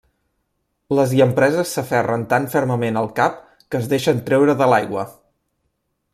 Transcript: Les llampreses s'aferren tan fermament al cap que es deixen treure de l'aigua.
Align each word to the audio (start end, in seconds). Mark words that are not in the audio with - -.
Les 0.99 1.11
llampreses 1.19 1.73
s'aferren 1.77 2.23
tan 2.33 2.47
fermament 2.55 2.99
al 3.03 3.11
cap 3.21 3.37
que 3.69 3.83
es 3.83 3.93
deixen 3.93 4.25
treure 4.31 4.57
de 4.63 4.71
l'aigua. 4.73 5.07